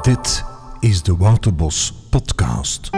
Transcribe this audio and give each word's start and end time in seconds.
Dit 0.00 0.44
is 0.78 1.02
de 1.02 1.16
Wouterbos 1.16 2.06
Podcast. 2.10 2.90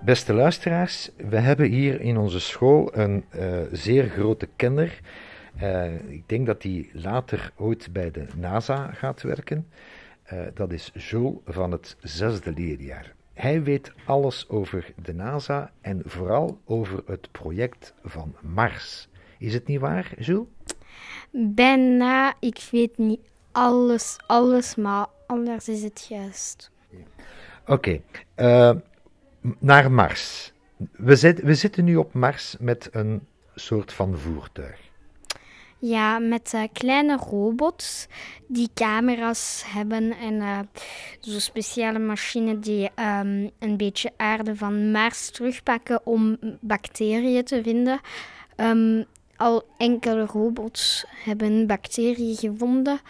Beste 0.00 0.32
luisteraars, 0.34 1.10
we 1.16 1.36
hebben 1.36 1.70
hier 1.70 2.00
in 2.00 2.16
onze 2.16 2.40
school 2.40 2.96
een 2.96 3.24
uh, 3.36 3.58
zeer 3.72 4.08
grote 4.08 4.48
kenner. 4.56 5.00
Uh, 5.62 6.10
ik 6.10 6.28
denk 6.28 6.46
dat 6.46 6.62
hij 6.62 6.90
later 6.92 7.52
ooit 7.56 7.92
bij 7.92 8.10
de 8.10 8.26
NASA 8.36 8.90
gaat 8.92 9.22
werken. 9.22 9.66
Uh, 10.32 10.40
dat 10.54 10.72
is 10.72 10.90
Jules 10.94 11.38
van 11.44 11.72
het 11.72 11.96
zesde 12.00 12.52
leerjaar. 12.52 13.14
Hij 13.32 13.62
weet 13.62 13.92
alles 14.04 14.48
over 14.48 14.92
de 15.02 15.14
NASA 15.14 15.70
en 15.80 16.02
vooral 16.04 16.60
over 16.64 17.02
het 17.06 17.28
project 17.32 17.94
van 18.04 18.34
Mars. 18.40 19.08
Is 19.38 19.54
het 19.54 19.66
niet 19.66 19.80
waar, 19.80 20.12
Jules? 20.18 20.46
Bijna, 21.30 22.34
ik 22.40 22.68
weet 22.70 22.98
niet 22.98 23.20
alles, 23.52 24.16
alles, 24.26 24.74
maar 24.74 25.06
anders 25.26 25.68
is 25.68 25.82
het 25.82 26.06
juist. 26.08 26.70
Oké, 27.66 27.72
okay. 27.72 28.02
uh, 28.36 28.80
naar 29.58 29.92
Mars. 29.92 30.52
We, 30.92 31.16
zit, 31.16 31.40
we 31.40 31.54
zitten 31.54 31.84
nu 31.84 31.96
op 31.96 32.12
Mars 32.14 32.56
met 32.60 32.88
een 32.92 33.26
soort 33.54 33.92
van 33.92 34.18
voertuig. 34.18 34.88
Ja, 35.78 36.18
met 36.18 36.52
uh, 36.54 36.62
kleine 36.72 37.16
robots 37.16 38.06
die 38.46 38.68
camera's 38.74 39.62
hebben 39.66 40.12
en 40.12 40.34
uh, 40.34 40.58
zo'n 41.20 41.40
speciale 41.40 41.98
machine 41.98 42.58
die 42.58 42.84
um, 42.84 43.50
een 43.58 43.76
beetje 43.76 44.12
aarde 44.16 44.56
van 44.56 44.90
Mars 44.90 45.30
terugpakken 45.30 46.06
om 46.06 46.38
bacteriën 46.60 47.44
te 47.44 47.62
vinden. 47.62 48.00
Um, 48.56 49.04
al 49.40 49.62
enkele 49.76 50.26
robots 50.26 51.04
hebben 51.24 51.66
bacteriën 51.66 52.36
gevonden, 52.36 53.00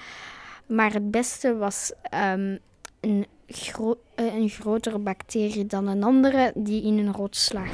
maar 0.66 0.92
het 0.92 1.10
beste 1.10 1.56
was 1.56 1.92
um, 2.14 2.58
een, 3.00 3.26
gro 3.46 4.00
uh, 4.20 4.34
een 4.34 4.48
grotere 4.48 4.98
bacterie 4.98 5.66
dan 5.66 5.86
een 5.86 6.02
andere 6.02 6.52
die 6.54 6.82
in 6.82 6.98
een 6.98 7.12
rots 7.12 7.52
lag. 7.52 7.68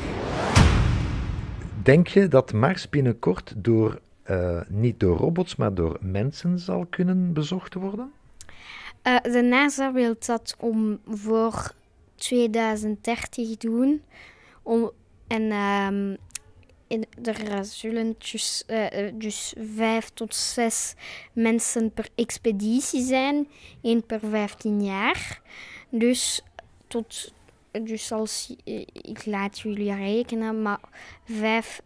Denk 1.82 2.06
je 2.06 2.28
dat 2.28 2.52
Mars 2.52 2.88
binnenkort 2.88 3.54
door, 3.56 4.00
uh, 4.30 4.60
niet 4.68 5.00
door 5.00 5.16
robots, 5.16 5.56
maar 5.56 5.74
door 5.74 5.96
mensen 6.00 6.58
zal 6.58 6.86
kunnen 6.90 7.32
bezocht 7.32 7.74
worden? 7.74 8.12
Uh, 9.02 9.20
de 9.22 9.42
NASA 9.42 9.92
wil 9.92 10.14
dat 10.26 10.56
om 10.58 10.98
voor 11.08 11.72
2030 12.14 13.56
doen. 13.56 14.02
Om, 14.62 14.90
en 15.26 15.52
um, 15.52 16.16
er 17.22 17.64
zullen 17.64 18.16
dus, 19.14 19.54
uh, 19.78 19.98
tot 20.14 20.34
zes 20.34 20.94
mensen 21.32 21.92
per 21.92 22.08
expeditie 22.14 23.02
zijn, 23.02 23.48
één 23.82 24.06
per 24.06 24.20
15 24.30 24.84
jaar. 24.84 25.40
Dus, 25.88 26.42
tot, 26.86 27.32
dus 27.82 28.12
als 28.12 28.54
ik 28.92 29.26
laat 29.26 29.58
jullie 29.58 29.94
rekenen, 29.94 30.62
maar 30.62 30.80
vijf 31.24 31.82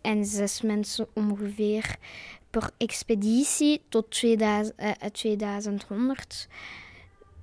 en 0.00 0.24
zes 0.24 0.60
mensen 0.60 1.08
ongeveer 1.14 1.96
per 2.50 2.70
expeditie 2.78 3.82
tot 3.88 4.10
2000, 4.10 4.80
uh, 4.80 4.90
2100 5.12 6.48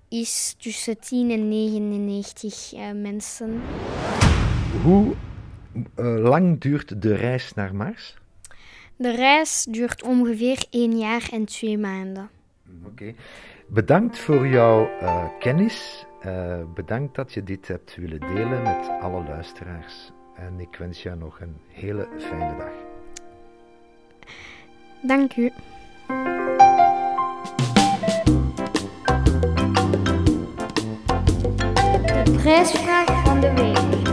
is 0.09 0.55
tussen 0.57 1.00
10 1.00 1.31
en 1.31 1.47
99 1.47 2.73
uh, 2.73 2.91
mensen. 2.91 3.61
Hoe 4.83 5.16
lang 5.95 6.59
duurt 6.59 7.02
de 7.02 7.16
reis 7.16 7.53
naar 7.53 7.75
Mars? 7.75 8.17
De 8.95 9.16
reis 9.16 9.66
duurt 9.69 10.03
ongeveer 10.03 10.66
één 10.69 10.97
jaar 10.97 11.29
en 11.31 11.45
twee 11.45 11.77
maanden. 11.77 12.29
Oké. 12.79 12.88
Okay. 12.88 13.16
Bedankt 13.67 14.19
voor 14.19 14.47
jouw 14.47 14.89
uh, 15.01 15.25
kennis. 15.39 16.05
Uh, 16.25 16.55
bedankt 16.73 17.16
dat 17.16 17.33
je 17.33 17.44
dit 17.44 17.67
hebt 17.67 17.95
willen 17.95 18.19
delen 18.19 18.62
met 18.62 18.89
alle 19.01 19.23
luisteraars. 19.23 20.12
En 20.35 20.59
ik 20.59 20.75
wens 20.78 21.03
jou 21.03 21.17
nog 21.17 21.41
een 21.41 21.56
hele 21.67 22.07
fijne 22.19 22.56
dag. 22.57 22.72
Dank 25.01 25.35
u. 25.35 25.51
De 32.23 32.31
prijsvraag 32.38 33.23
van 33.23 33.39
de 33.39 33.53
week. 33.53 34.12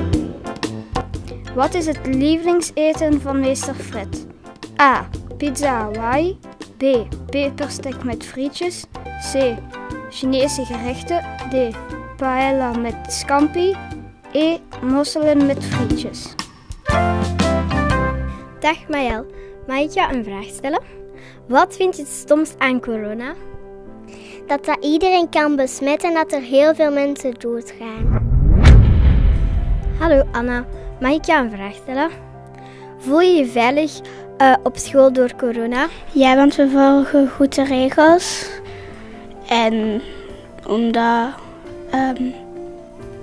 Wat 1.60 1.74
is 1.74 1.86
het 1.86 2.06
lievelingseten 2.06 3.20
van 3.20 3.40
meester 3.40 3.74
Fred? 3.74 4.26
A. 4.80 5.08
Pizza 5.36 5.68
Hawaii. 5.68 6.38
B. 6.76 6.82
Peperstek 7.30 8.04
met 8.04 8.24
frietjes. 8.24 8.84
C. 9.32 9.56
Chinese 10.10 10.64
gerechten. 10.64 11.24
D. 11.50 11.76
Paella 12.16 12.72
met 12.72 12.94
scampi. 13.06 13.76
E. 14.32 14.58
Mosselen 14.82 15.46
met 15.46 15.64
frietjes. 15.64 16.34
Dag 18.60 18.88
Maël, 18.88 19.26
mag 19.66 19.78
ik 19.78 19.90
jou 19.90 20.14
een 20.14 20.24
vraag 20.24 20.46
stellen? 20.46 20.80
Wat 21.48 21.76
vind 21.76 21.96
je 21.96 22.02
het 22.02 22.12
stomst 22.12 22.58
aan 22.58 22.80
corona? 22.80 23.34
Dat 24.46 24.64
dat 24.64 24.84
iedereen 24.84 25.28
kan 25.28 25.56
besmetten 25.56 26.08
en 26.08 26.14
dat 26.14 26.32
er 26.32 26.42
heel 26.42 26.74
veel 26.74 26.92
mensen 26.92 27.34
doodgaan. 27.34 28.28
Hallo 29.98 30.22
Anna, 30.32 30.66
mag 31.00 31.12
ik 31.12 31.24
jou 31.24 31.44
een 31.44 31.50
vraag 31.50 31.74
stellen? 31.74 32.10
Voel 32.98 33.20
je 33.20 33.36
je 33.36 33.46
veilig 33.46 34.00
uh, 34.38 34.54
op 34.62 34.76
school 34.76 35.12
door 35.12 35.36
corona? 35.36 35.86
Ja, 36.12 36.36
want 36.36 36.54
we 36.54 36.68
volgen 36.68 37.28
goed 37.28 37.54
de 37.54 37.64
regels. 37.64 38.48
En 39.48 40.02
omdat 40.66 41.28
um, 41.94 42.34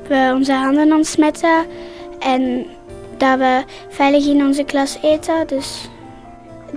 we 0.08 0.32
onze 0.36 0.54
handen 0.54 0.94
ontsmetten 0.94 1.66
en 2.20 2.66
dat 3.18 3.38
we 3.38 3.64
veilig 3.90 4.26
in 4.26 4.46
onze 4.46 4.64
klas 4.64 4.98
eten. 5.02 5.48
Dus 5.48 5.90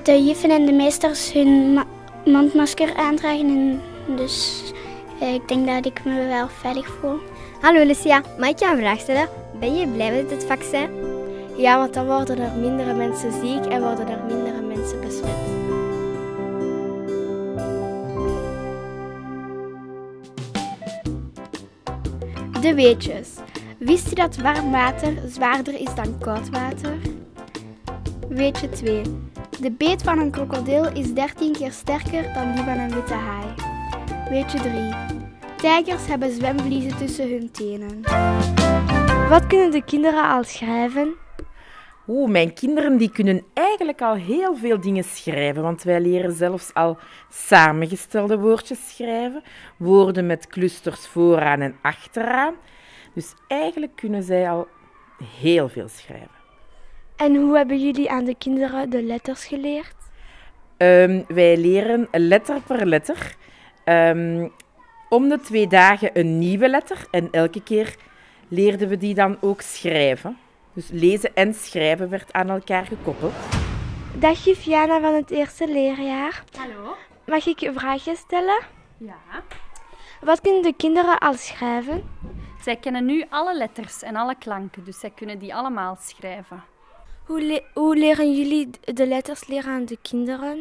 de 0.03 0.25
juffen 0.25 0.51
en 0.51 0.67
de 0.67 0.73
meesters 0.73 1.33
hun 1.33 1.81
mondmasker 2.25 2.95
aandragen. 2.97 3.49
En 3.49 3.81
dus 4.17 4.63
eh, 5.21 5.35
ik 5.35 5.49
denk 5.49 5.67
dat 5.67 5.87
ik 5.87 6.05
me 6.05 6.27
wel 6.27 6.49
veilig 6.49 6.87
voel. 7.01 7.19
Hallo 7.61 7.85
Lucia, 7.85 8.23
mag 8.39 8.49
ik 8.49 8.59
jou 8.59 8.73
een 8.73 8.79
vraag 8.79 9.01
stellen? 9.01 9.40
Ben 9.61 9.77
je 9.77 9.89
blij 9.89 10.23
met 10.23 10.31
het 10.31 10.45
vaccin? 10.45 10.91
Ja, 11.57 11.79
want 11.79 11.95
dan 11.95 12.07
worden 12.07 12.39
er 12.39 12.53
mindere 12.53 12.95
mensen 12.95 13.33
ziek 13.33 13.65
en 13.65 13.83
worden 13.83 14.09
er 14.09 14.25
mindere 14.27 14.61
mensen 14.61 15.01
besmet. 15.01 15.37
De 22.61 22.75
weetjes. 22.75 23.29
Wist 23.79 24.09
je 24.09 24.15
dat 24.15 24.37
warm 24.37 24.71
water 24.71 25.13
zwaarder 25.27 25.81
is 25.81 25.95
dan 25.95 26.19
koud 26.19 26.51
water? 26.51 26.97
Weetje 28.29 28.69
2. 28.69 29.03
De 29.61 29.71
beet 29.71 30.03
van 30.03 30.19
een 30.19 30.31
krokodil 30.31 30.93
is 30.93 31.15
13 31.15 31.53
keer 31.53 31.73
sterker 31.73 32.35
dan 32.35 32.55
die 32.55 32.65
van 32.65 32.79
een 32.79 32.95
witte 32.95 33.15
haai. 33.15 33.47
Weetje 34.31 34.59
3. 34.59 35.19
Tijgers 35.57 36.07
hebben 36.07 36.33
zwemvliezen 36.33 36.97
tussen 36.97 37.31
hun 37.31 37.51
tenen. 37.51 38.01
Wat 39.31 39.47
kunnen 39.47 39.71
de 39.71 39.85
kinderen 39.85 40.29
al 40.29 40.45
schrijven? 40.45 41.15
Oeh, 42.09 42.31
mijn 42.31 42.55
kinderen 42.55 42.97
die 42.97 43.11
kunnen 43.11 43.43
eigenlijk 43.53 44.01
al 44.01 44.15
heel 44.15 44.57
veel 44.57 44.81
dingen 44.81 45.05
schrijven, 45.05 45.63
want 45.63 45.83
wij 45.83 46.01
leren 46.01 46.33
zelfs 46.33 46.75
al 46.75 46.99
samengestelde 47.29 48.39
woordjes 48.39 48.89
schrijven, 48.89 49.43
woorden 49.77 50.27
met 50.27 50.47
clusters 50.47 51.07
vooraan 51.07 51.61
en 51.61 51.77
achteraan. 51.83 52.55
Dus 53.15 53.35
eigenlijk 53.49 53.97
kunnen 53.97 54.23
zij 54.23 54.51
al 54.51 54.69
heel 55.41 55.69
veel 55.69 55.89
schrijven. 55.89 56.39
En 57.17 57.37
hoe 57.37 57.57
hebben 57.57 57.79
jullie 57.85 58.11
aan 58.11 58.25
de 58.25 58.35
kinderen 58.39 58.91
de 58.91 59.03
letters 59.03 59.45
geleerd? 59.45 59.97
Um, 60.77 61.25
wij 61.29 61.57
leren 61.57 62.09
letter 62.13 62.61
per 62.67 62.87
letter. 62.87 63.37
Um, 63.85 64.53
om 65.09 65.29
de 65.29 65.41
twee 65.41 65.67
dagen 65.67 66.11
een 66.13 66.39
nieuwe 66.39 66.69
letter 66.69 67.07
en 67.11 67.29
elke 67.31 67.63
keer 67.63 67.97
leerden 68.51 68.89
we 68.89 68.97
die 68.97 69.15
dan 69.15 69.37
ook 69.41 69.61
schrijven. 69.61 70.39
Dus 70.73 70.89
lezen 70.93 71.35
en 71.35 71.55
schrijven 71.55 72.09
werd 72.09 72.33
aan 72.33 72.51
elkaar 72.51 72.87
gekoppeld. 72.87 73.33
Dag 74.15 74.39
Viana 74.43 75.01
van 75.01 75.15
het 75.15 75.31
eerste 75.31 75.69
leerjaar. 75.69 76.45
Hallo. 76.59 76.97
Mag 77.27 77.47
ik 77.47 77.61
een 77.61 77.75
vraagje 77.75 78.17
stellen? 78.17 78.63
Ja. 78.97 79.43
Wat 80.21 80.41
kunnen 80.41 80.63
de 80.63 80.75
kinderen 80.77 81.19
al 81.19 81.35
schrijven? 81.35 82.09
Zij 82.63 82.77
kennen 82.77 83.05
nu 83.05 83.25
alle 83.29 83.57
letters 83.57 84.03
en 84.03 84.17
alle 84.17 84.35
klanken, 84.39 84.85
dus 84.85 85.01
zij 85.01 85.11
kunnen 85.11 85.39
die 85.39 85.55
allemaal 85.55 85.97
schrijven. 86.01 86.65
Hoe, 87.25 87.43
le 87.43 87.63
hoe 87.75 87.97
leren 87.97 88.37
jullie 88.37 88.71
de 88.81 89.07
letters 89.07 89.47
leren 89.47 89.73
aan 89.73 89.85
de 89.85 89.99
kinderen? 90.03 90.59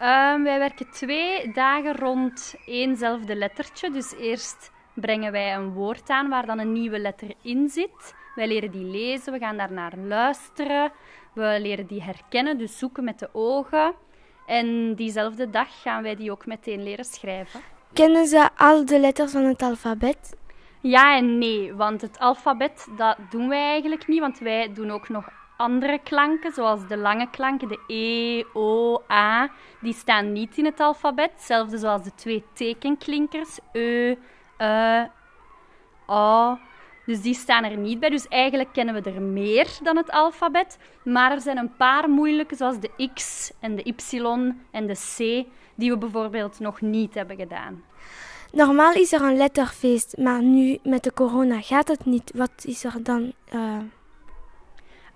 Um, 0.00 0.42
wij 0.44 0.58
werken 0.58 0.90
twee 0.90 1.52
dagen 1.52 1.96
rond 1.96 2.54
éénzelfde 2.66 3.36
lettertje. 3.36 3.90
Dus 3.90 4.14
eerst 4.14 4.70
brengen 5.00 5.32
wij 5.32 5.54
een 5.54 5.72
woord 5.72 6.10
aan 6.10 6.28
waar 6.28 6.46
dan 6.46 6.58
een 6.58 6.72
nieuwe 6.72 6.98
letter 6.98 7.34
in 7.42 7.68
zit. 7.68 8.14
Wij 8.34 8.48
leren 8.48 8.70
die 8.70 8.84
lezen, 8.84 9.32
we 9.32 9.38
gaan 9.38 9.56
daarnaar 9.56 9.96
luisteren. 9.96 10.92
We 11.34 11.58
leren 11.60 11.86
die 11.86 12.02
herkennen, 12.02 12.58
dus 12.58 12.78
zoeken 12.78 13.04
met 13.04 13.18
de 13.18 13.28
ogen. 13.32 13.94
En 14.46 14.94
diezelfde 14.94 15.50
dag 15.50 15.82
gaan 15.82 16.02
wij 16.02 16.16
die 16.16 16.30
ook 16.30 16.46
meteen 16.46 16.82
leren 16.82 17.04
schrijven. 17.04 17.60
Kennen 17.92 18.26
ze 18.26 18.48
al 18.56 18.84
de 18.84 19.00
letters 19.00 19.32
van 19.32 19.44
het 19.44 19.62
alfabet? 19.62 20.36
Ja 20.80 21.16
en 21.16 21.38
nee, 21.38 21.74
want 21.74 22.00
het 22.00 22.18
alfabet 22.18 22.88
dat 22.96 23.16
doen 23.30 23.48
wij 23.48 23.70
eigenlijk 23.70 24.06
niet, 24.06 24.20
want 24.20 24.38
wij 24.38 24.72
doen 24.72 24.90
ook 24.90 25.08
nog 25.08 25.28
andere 25.56 25.98
klanken, 26.02 26.52
zoals 26.52 26.86
de 26.86 26.96
lange 26.96 27.30
klanken, 27.30 27.68
de 27.68 27.80
E, 27.86 28.44
O, 28.52 29.02
A, 29.10 29.50
die 29.80 29.92
staan 29.92 30.32
niet 30.32 30.56
in 30.56 30.64
het 30.64 30.80
alfabet. 30.80 31.30
Hetzelfde 31.30 31.78
zoals 31.78 32.02
de 32.02 32.14
twee 32.14 32.44
tekenklinkers, 32.52 33.58
E, 33.72 34.14
U, 34.60 35.06
A. 36.10 36.58
Dus 37.06 37.20
die 37.20 37.34
staan 37.34 37.64
er 37.64 37.76
niet 37.76 38.00
bij. 38.00 38.10
Dus 38.10 38.28
eigenlijk 38.28 38.72
kennen 38.72 38.94
we 38.94 39.10
er 39.10 39.22
meer 39.22 39.78
dan 39.82 39.96
het 39.96 40.10
alfabet. 40.10 40.78
Maar 41.04 41.32
er 41.32 41.40
zijn 41.40 41.58
een 41.58 41.76
paar 41.76 42.10
moeilijke, 42.10 42.54
zoals 42.54 42.80
de 42.80 43.10
X 43.14 43.52
en 43.60 43.76
de 43.76 43.82
Y 43.84 44.18
en 44.70 44.86
de 44.86 44.94
C, 44.94 45.46
die 45.74 45.90
we 45.90 45.98
bijvoorbeeld 45.98 46.60
nog 46.60 46.80
niet 46.80 47.14
hebben 47.14 47.36
gedaan. 47.36 47.84
Normaal 48.52 48.92
is 48.92 49.12
er 49.12 49.22
een 49.22 49.36
letterfeest, 49.36 50.16
maar 50.16 50.42
nu 50.42 50.78
met 50.82 51.02
de 51.02 51.12
corona 51.12 51.60
gaat 51.60 51.88
het 51.88 52.04
niet. 52.04 52.32
Wat 52.34 52.64
is 52.64 52.84
er 52.84 53.02
dan? 53.02 53.32
Uh... 53.54 53.78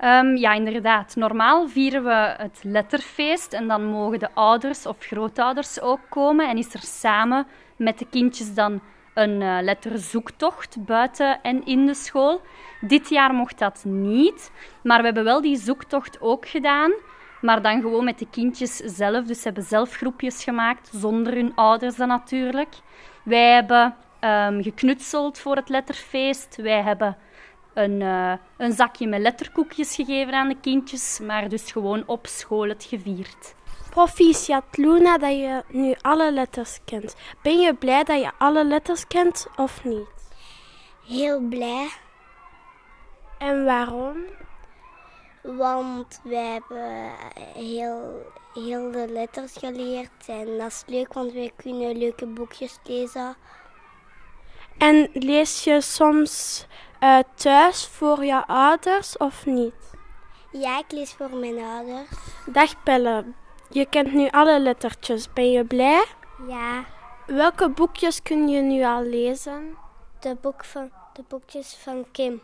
Um, 0.04 0.36
ja, 0.36 0.52
inderdaad. 0.52 1.16
Normaal 1.16 1.68
vieren 1.68 2.04
we 2.04 2.34
het 2.36 2.60
letterfeest 2.62 3.52
en 3.52 3.68
dan 3.68 3.84
mogen 3.84 4.18
de 4.18 4.34
ouders 4.34 4.86
of 4.86 4.96
grootouders 4.98 5.80
ook 5.80 6.00
komen 6.08 6.48
en 6.48 6.56
is 6.56 6.74
er 6.74 6.80
samen 6.82 7.46
met 7.76 7.98
de 7.98 8.06
kindjes 8.10 8.54
dan 8.54 8.80
een 9.14 9.40
uh, 9.40 9.58
letterzoektocht 9.60 10.84
buiten 10.84 11.42
en 11.42 11.64
in 11.64 11.86
de 11.86 11.94
school. 11.94 12.40
Dit 12.80 13.08
jaar 13.08 13.34
mocht 13.34 13.58
dat 13.58 13.84
niet, 13.84 14.50
maar 14.82 14.98
we 14.98 15.04
hebben 15.04 15.24
wel 15.24 15.40
die 15.40 15.56
zoektocht 15.56 16.20
ook 16.20 16.48
gedaan. 16.48 16.92
Maar 17.40 17.62
dan 17.62 17.80
gewoon 17.80 18.04
met 18.04 18.18
de 18.18 18.26
kindjes 18.30 18.76
zelf. 18.76 19.24
Dus 19.24 19.38
ze 19.38 19.44
hebben 19.44 19.64
zelf 19.64 19.94
groepjes 19.94 20.44
gemaakt, 20.44 20.90
zonder 20.94 21.34
hun 21.34 21.52
ouders 21.54 21.96
dan 21.96 22.08
natuurlijk. 22.08 22.74
Wij 23.24 23.52
hebben 23.52 23.94
um, 24.20 24.62
geknutseld 24.62 25.38
voor 25.38 25.56
het 25.56 25.68
letterfeest. 25.68 26.56
Wij 26.56 26.82
hebben 26.82 27.16
een, 27.74 28.00
uh, 28.00 28.32
een 28.56 28.72
zakje 28.72 29.06
met 29.06 29.20
letterkoekjes 29.20 29.94
gegeven 29.94 30.34
aan 30.34 30.48
de 30.48 30.60
kindjes, 30.60 31.20
maar 31.20 31.48
dus 31.48 31.72
gewoon 31.72 32.02
op 32.06 32.26
school 32.26 32.68
het 32.68 32.84
gevierd. 32.84 33.54
Proficiat 33.92 34.64
Luna 34.76 35.18
dat 35.18 35.32
je 35.32 35.62
nu 35.68 35.94
alle 36.00 36.32
letters 36.32 36.78
kent. 36.84 37.14
Ben 37.42 37.60
je 37.60 37.74
blij 37.74 38.04
dat 38.04 38.20
je 38.20 38.30
alle 38.38 38.64
letters 38.64 39.06
kent 39.06 39.46
of 39.56 39.84
niet? 39.84 40.08
Heel 41.06 41.40
blij. 41.40 41.88
En 43.38 43.64
waarom? 43.64 44.16
Want 45.42 46.20
we 46.22 46.36
hebben 46.36 47.12
heel, 47.54 48.32
heel 48.54 48.90
de 48.90 49.06
letters 49.08 49.52
geleerd 49.56 50.26
en 50.26 50.58
dat 50.58 50.66
is 50.66 50.82
leuk, 50.86 51.12
want 51.12 51.32
we 51.32 51.52
kunnen 51.56 51.98
leuke 51.98 52.26
boekjes 52.26 52.78
lezen. 52.84 53.36
En 54.78 55.10
lees 55.12 55.64
je 55.64 55.80
soms 55.80 56.66
uh, 57.00 57.18
thuis 57.34 57.86
voor 57.86 58.24
je 58.24 58.46
ouders 58.46 59.16
of 59.16 59.46
niet? 59.46 59.74
Ja, 60.52 60.78
ik 60.78 60.92
lees 60.92 61.12
voor 61.12 61.30
mijn 61.30 61.58
ouders. 61.58 62.08
Dag 62.46 62.82
Pelle, 62.82 63.24
je 63.72 63.86
kent 63.86 64.12
nu 64.12 64.28
alle 64.30 64.60
lettertjes. 64.60 65.32
Ben 65.32 65.50
je 65.50 65.64
blij? 65.64 66.04
Ja. 66.48 66.84
Welke 67.26 67.70
boekjes 67.70 68.22
kun 68.22 68.48
je 68.48 68.60
nu 68.60 68.84
al 68.84 69.02
lezen? 69.02 69.76
De, 70.20 70.36
boek 70.40 70.64
van, 70.64 70.90
de 71.12 71.22
boekjes 71.28 71.76
van 71.82 72.04
Kim. 72.12 72.40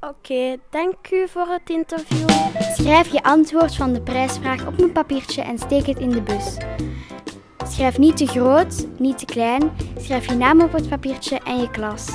Oké, 0.00 0.12
okay, 0.12 0.60
dank 0.70 1.10
u 1.10 1.28
voor 1.28 1.46
het 1.46 1.70
interview. 1.70 2.28
Schrijf 2.74 3.12
je 3.12 3.22
antwoord 3.22 3.76
van 3.76 3.92
de 3.92 4.00
prijsvraag 4.00 4.66
op 4.66 4.80
een 4.80 4.92
papiertje 4.92 5.42
en 5.42 5.58
steek 5.58 5.86
het 5.86 5.98
in 5.98 6.10
de 6.10 6.22
bus. 6.22 6.56
Schrijf 7.66 7.98
niet 7.98 8.16
te 8.16 8.26
groot, 8.26 8.86
niet 8.98 9.18
te 9.18 9.24
klein. 9.24 9.72
Schrijf 9.98 10.26
je 10.26 10.34
naam 10.34 10.60
op 10.60 10.72
het 10.72 10.88
papiertje 10.88 11.38
en 11.44 11.60
je 11.60 11.70
klas. 11.70 12.08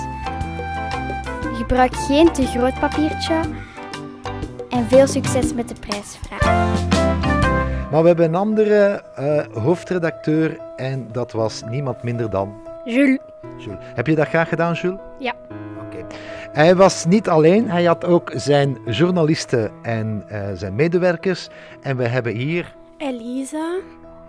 Gebruik 1.53 1.95
geen 1.95 2.33
te 2.33 2.45
groot 2.45 2.79
papiertje. 2.79 3.41
En 4.69 4.87
veel 4.87 5.07
succes 5.07 5.53
met 5.53 5.67
de 5.69 5.75
prijsvraag. 5.79 6.54
Maar 7.95 8.03
we 8.03 8.09
hebben 8.09 8.27
een 8.27 8.35
andere 8.35 9.01
uh, 9.19 9.63
hoofdredacteur 9.63 10.57
en 10.75 11.07
dat 11.11 11.31
was 11.31 11.63
niemand 11.69 12.03
minder 12.03 12.29
dan... 12.29 12.53
Jules. 12.85 13.19
Jules. 13.57 13.77
Heb 13.81 14.07
je 14.07 14.15
dat 14.15 14.27
graag 14.27 14.49
gedaan, 14.49 14.73
Jules? 14.73 14.99
Ja. 15.19 15.33
Oké. 15.85 16.05
Hij 16.51 16.75
was 16.75 17.05
niet 17.05 17.29
alleen, 17.29 17.69
hij 17.69 17.83
had 17.83 18.05
ook 18.05 18.31
zijn 18.33 18.77
journalisten 18.85 19.71
en 19.81 20.23
uh, 20.31 20.47
zijn 20.53 20.75
medewerkers. 20.75 21.49
En 21.81 21.97
we 21.97 22.07
hebben 22.07 22.33
hier... 22.33 22.75
Elise. 22.97 23.81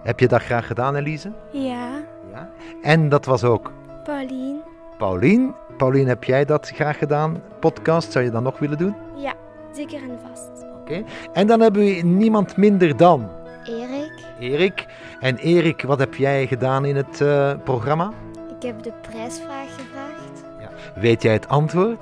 Heb 0.03 0.21
je 0.21 0.29
dat 0.29 0.43
graag 0.43 0.67
gedaan, 0.67 0.97
Elise? 0.97 1.33
Ja. 1.53 1.89
ja. 2.33 2.49
En 2.83 3.09
dat 3.09 3.25
was 3.25 3.45
ook? 3.45 3.73
Pauline. 4.05 4.61
Pauline. 4.99 5.53
Pauline, 5.77 6.09
heb 6.09 6.25
jij 6.25 6.45
dat 6.45 6.69
graag 6.69 6.99
gedaan? 6.99 7.43
Podcast, 7.61 8.12
zou 8.12 8.25
je 8.25 8.31
dat 8.31 8.43
nog 8.43 8.59
willen 8.59 8.79
doen? 8.79 8.95
Ja, 9.15 9.35
zeker 9.73 10.03
en 10.03 10.19
vast. 10.29 10.51
Oké. 10.62 10.81
Okay. 10.81 11.05
En 11.33 11.47
dan 11.47 11.61
hebben 11.61 11.85
we 11.85 12.03
niemand 12.03 12.57
minder 12.57 12.97
dan... 12.97 13.36
Erik. 13.69 14.13
Erik. 14.39 14.87
En 15.21 15.37
Erik, 15.37 15.83
wat 15.83 15.99
heb 15.99 16.15
jij 16.15 16.47
gedaan 16.47 16.85
in 16.85 16.97
het 16.97 17.21
uh, 17.21 17.53
programma? 17.65 18.11
Ik 18.59 18.67
heb 18.67 18.83
de 18.83 18.93
prijsvraag 19.11 19.69
gevraagd. 19.69 20.45
Ja. 20.61 21.01
Weet 21.01 21.23
jij 21.23 21.33
het 21.33 21.49
antwoord? 21.49 21.99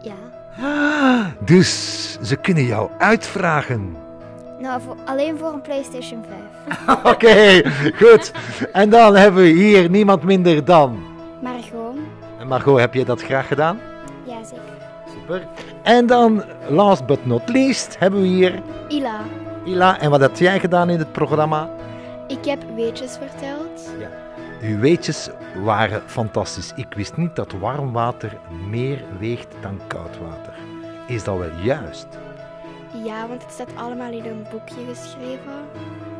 Ja. 0.00 0.14
Ah, 0.60 1.26
dus 1.40 2.18
ze 2.22 2.36
kunnen 2.36 2.64
jou 2.64 2.90
uitvragen. 2.98 3.96
Nou, 4.58 4.80
voor, 4.80 4.96
alleen 5.04 5.38
voor 5.38 5.52
een 5.52 5.60
PlayStation 5.60 6.24
5. 6.76 6.88
Oké, 6.98 7.08
okay, 7.08 7.64
goed. 7.94 8.32
En 8.72 8.90
dan 8.90 9.16
hebben 9.16 9.42
we 9.42 9.48
hier 9.48 9.90
niemand 9.90 10.22
minder 10.22 10.64
dan... 10.64 10.98
Margot. 11.42 11.96
En 12.38 12.46
Margot, 12.46 12.78
heb 12.78 12.94
je 12.94 13.04
dat 13.04 13.22
graag 13.22 13.46
gedaan? 13.46 13.80
Ja, 14.24 14.44
zeker. 14.44 14.62
Super. 15.12 15.46
En 15.82 16.06
dan, 16.06 16.44
last 16.68 17.06
but 17.06 17.26
not 17.26 17.48
least, 17.48 17.96
hebben 17.98 18.20
we 18.20 18.26
hier... 18.26 18.62
Ila. 18.88 19.20
Ila, 19.66 20.00
en 20.00 20.10
wat 20.10 20.20
heb 20.20 20.36
jij 20.36 20.60
gedaan 20.60 20.90
in 20.90 20.98
het 20.98 21.12
programma? 21.12 21.70
Ik 22.26 22.44
heb 22.44 22.58
weetjes 22.74 23.16
verteld. 23.16 23.90
Ja. 23.98 24.08
Uw 24.60 24.78
weetjes 24.78 25.28
waren 25.62 26.02
fantastisch. 26.06 26.72
Ik 26.76 26.94
wist 26.94 27.16
niet 27.16 27.36
dat 27.36 27.52
warm 27.52 27.92
water 27.92 28.36
meer 28.68 29.04
weegt 29.18 29.54
dan 29.60 29.80
koud 29.86 30.18
water. 30.18 30.54
Is 31.06 31.24
dat 31.24 31.38
wel 31.38 31.50
juist? 31.62 32.06
Ja, 33.04 33.28
want 33.28 33.42
het 33.42 33.52
staat 33.52 33.70
allemaal 33.74 34.12
in 34.12 34.24
een 34.24 34.46
boekje 34.50 34.84
geschreven. 34.88 35.52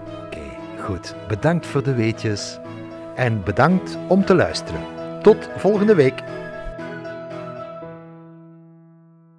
Oké, 0.07 0.25
okay, 0.25 0.59
goed. 0.79 1.15
Bedankt 1.29 1.67
voor 1.67 1.83
de 1.83 1.95
weetjes. 1.95 2.59
En 3.15 3.43
bedankt 3.45 3.99
om 4.07 4.25
te 4.25 4.35
luisteren. 4.35 4.81
Tot 5.23 5.49
volgende 5.57 5.95
week. 5.95 6.23